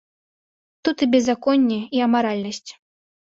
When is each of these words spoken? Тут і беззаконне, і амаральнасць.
Тут 0.87 0.97
і 1.05 1.07
беззаконне, 1.15 1.77
і 1.97 2.03
амаральнасць. 2.09 2.69